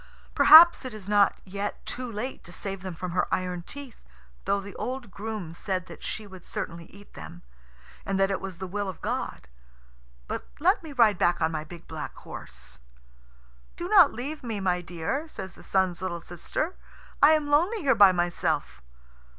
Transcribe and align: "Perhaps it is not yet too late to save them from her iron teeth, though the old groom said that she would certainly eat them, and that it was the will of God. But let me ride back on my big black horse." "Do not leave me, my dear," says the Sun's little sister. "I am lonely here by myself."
"Perhaps 0.33 0.83
it 0.83 0.95
is 0.95 1.07
not 1.07 1.35
yet 1.45 1.85
too 1.85 2.11
late 2.11 2.43
to 2.43 2.51
save 2.51 2.81
them 2.81 2.95
from 2.95 3.11
her 3.11 3.31
iron 3.31 3.61
teeth, 3.61 4.01
though 4.45 4.59
the 4.59 4.73
old 4.77 5.11
groom 5.11 5.53
said 5.53 5.85
that 5.85 6.01
she 6.01 6.25
would 6.25 6.43
certainly 6.43 6.85
eat 6.85 7.13
them, 7.13 7.43
and 8.03 8.19
that 8.19 8.31
it 8.31 8.41
was 8.41 8.57
the 8.57 8.65
will 8.65 8.89
of 8.89 8.99
God. 8.99 9.47
But 10.27 10.47
let 10.59 10.81
me 10.81 10.91
ride 10.91 11.19
back 11.19 11.39
on 11.39 11.51
my 11.51 11.63
big 11.65 11.87
black 11.87 12.15
horse." 12.15 12.79
"Do 13.75 13.87
not 13.87 14.11
leave 14.11 14.41
me, 14.43 14.59
my 14.59 14.81
dear," 14.81 15.27
says 15.27 15.53
the 15.53 15.61
Sun's 15.61 16.01
little 16.01 16.19
sister. 16.19 16.73
"I 17.21 17.33
am 17.33 17.47
lonely 17.51 17.81
here 17.83 17.93
by 17.93 18.11
myself." 18.11 18.81